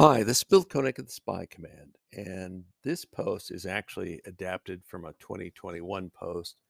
[0.00, 4.80] Hi, this is Bill Koenig of the Spy Command, and this post is actually adapted
[4.84, 6.60] from a 2021 post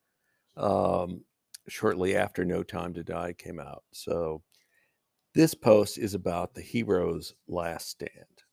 [0.57, 1.21] um,
[1.69, 3.85] shortly after No Time to Die came out.
[3.93, 4.41] So,
[5.35, 8.45] this post is about the hero's last stand.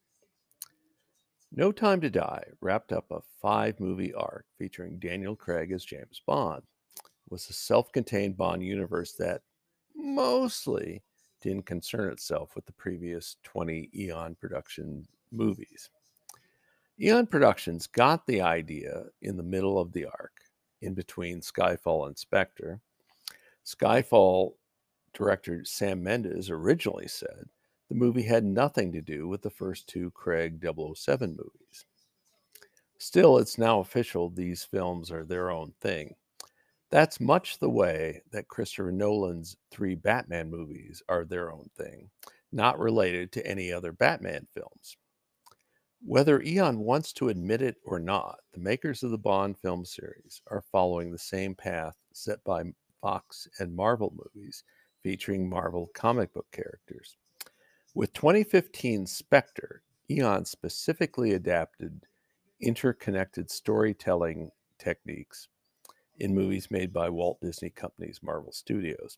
[1.54, 6.21] No Time to Die wrapped up a five movie arc featuring Daniel Craig as James
[6.28, 6.64] Bond.
[6.98, 9.39] It was a self contained Bond universe that
[9.96, 11.02] mostly
[11.46, 15.92] didn't concern itself with the previous 20 Eon production movies.
[17.00, 20.32] Eon Productions got the idea in the middle of the arc,
[20.82, 22.82] in between Skyfall and Spectre.
[23.64, 24.54] Skyfall
[25.14, 27.47] director Sam Mendes originally said
[27.89, 31.86] the movie had nothing to do with the first two Craig 007 movies.
[32.97, 36.16] Still, it's now official these films are their own thing.
[36.92, 42.09] That's much the way that Christopher Nolan's three Batman movies are their own thing,
[42.52, 44.95] not related to any other Batman films.
[46.02, 50.42] Whether Eon wants to admit it or not, the makers of the Bond film series
[50.47, 52.64] are following the same path set by
[53.02, 54.64] Fox and Marvel movies
[55.02, 57.17] featuring Marvel comic book characters.
[57.95, 62.05] With 2015 Spectre, Eon specifically adapted
[62.61, 65.47] interconnected storytelling techniques
[66.17, 69.17] in movies made by Walt Disney Company's Marvel Studios.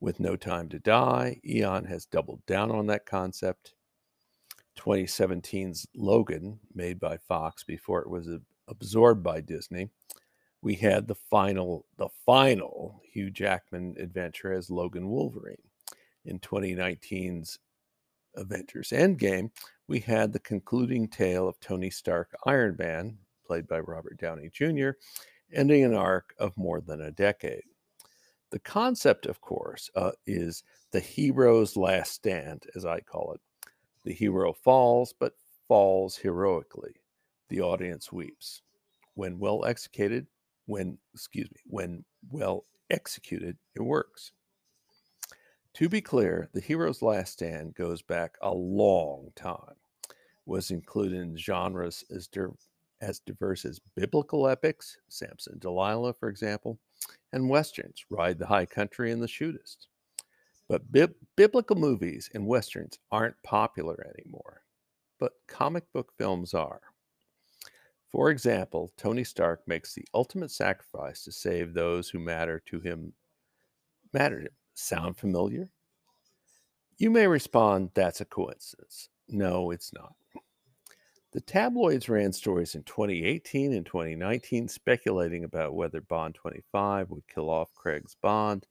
[0.00, 3.74] With No Time to Die, Eon has doubled down on that concept.
[4.78, 8.28] 2017's Logan, made by Fox before it was
[8.68, 9.88] absorbed by Disney,
[10.62, 15.56] we had the final, the final Hugh Jackman adventure as Logan Wolverine.
[16.24, 17.58] In 2019's
[18.34, 19.50] Avengers Endgame,
[19.88, 24.90] we had the concluding tale of Tony Stark Iron Man, played by Robert Downey Jr.,
[25.52, 27.64] ending an arc of more than a decade.
[28.50, 33.40] The concept, of course, uh, is the hero's last stand, as I call it.
[34.04, 35.34] The hero falls, but
[35.66, 36.94] falls heroically.
[37.48, 38.62] The audience weeps.
[39.14, 40.26] When well executed,
[40.66, 44.32] when, excuse me, when well executed, it works.
[45.74, 49.76] To be clear, the hero's last stand goes back a long time,
[50.46, 52.28] was included in genres as
[53.00, 56.78] as diverse as biblical epics, Samson Delilah, for example,
[57.32, 59.86] and westerns, Ride the High Country and The Shootist.
[60.68, 64.62] But bi- biblical movies and westerns aren't popular anymore,
[65.18, 66.80] but comic book films are.
[68.10, 73.12] For example, Tony Stark makes the ultimate sacrifice to save those who matter to him.
[74.12, 74.52] Matter to him.
[74.74, 75.70] Sound familiar?
[76.98, 79.08] You may respond, that's a coincidence.
[79.28, 80.14] No, it's not.
[81.32, 87.50] The tabloids ran stories in 2018 and 2019 speculating about whether Bond 25 would kill
[87.50, 88.66] off Craig's Bond.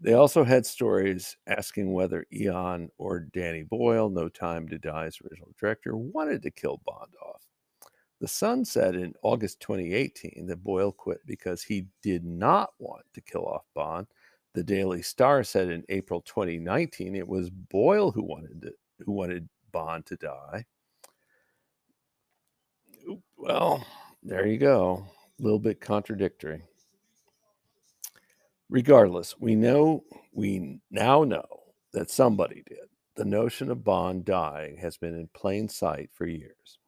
[0.00, 5.54] They also had stories asking whether Eon or Danny Boyle, No Time to Die's original
[5.60, 7.42] director, wanted to kill Bond off.
[8.20, 13.20] The Sun said in August 2018 that Boyle quit because he did not want to
[13.20, 14.06] kill off Bond.
[14.54, 18.72] The Daily Star said in April 2019 it was Boyle who wanted to,
[19.04, 20.64] who wanted Bond to die.
[23.48, 23.82] Well,
[24.22, 25.06] there you go.
[25.40, 26.64] A little bit contradictory.
[28.68, 30.04] Regardless, we know
[30.34, 31.46] we now know
[31.94, 32.90] that somebody did.
[33.16, 36.78] The notion of Bond dying has been in plain sight for years.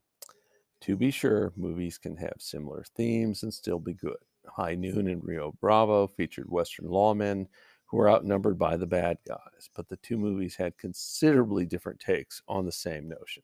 [0.82, 4.18] To be sure, movies can have similar themes and still be good.
[4.46, 7.46] High Noon and Rio Bravo featured Western lawmen
[7.86, 12.42] who were outnumbered by the bad guys, but the two movies had considerably different takes
[12.46, 13.42] on the same notion.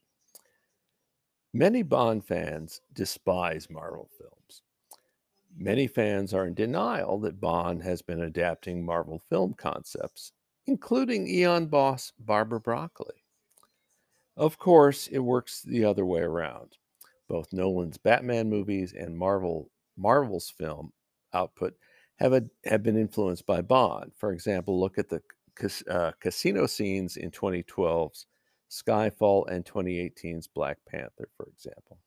[1.52, 4.62] Many Bond fans despise Marvel films.
[5.56, 10.32] Many fans are in denial that Bond has been adapting Marvel film concepts,
[10.66, 13.24] including Eon boss Barbara Broccoli.
[14.36, 16.76] Of course, it works the other way around.
[17.26, 20.92] Both Nolan's Batman movies and Marvel Marvel's film
[21.32, 21.74] output
[22.16, 24.12] have, a, have been influenced by Bond.
[24.14, 25.22] For example, look at the
[25.90, 28.26] uh, casino scenes in 2012's
[28.70, 31.98] Skyfall, and 2018's Black Panther, for example.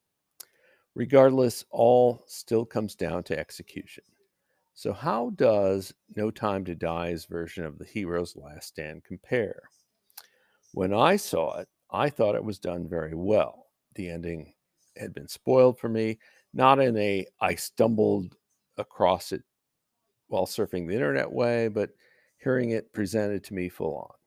[0.96, 4.04] Regardless, all still comes down to execution.
[4.74, 9.64] So, how does No Time to Die's version of the hero's last stand compare?
[10.74, 13.68] When I saw it, I thought it was done very well.
[13.96, 14.54] The ending
[14.98, 16.20] had been spoiled for me,
[16.54, 18.36] not in a I stumbled
[18.78, 19.44] across it
[20.28, 21.90] while surfing the internet way, but
[22.38, 24.19] hearing it presented to me full on.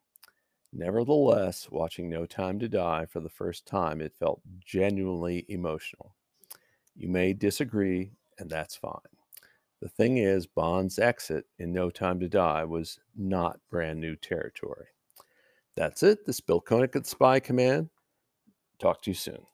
[0.73, 6.15] Nevertheless, watching No Time to Die for the first time, it felt genuinely emotional.
[6.97, 9.01] You may disagree, and that's fine.
[9.81, 14.87] The thing is, Bond's exit in No Time to Die was not brand new territory.
[15.77, 16.25] That's it.
[16.25, 17.91] This is Bill Koenig at Spy Command.
[18.79, 19.47] Talk to you soon.